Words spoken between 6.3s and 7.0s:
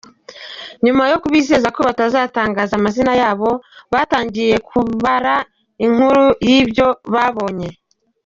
y’ibyo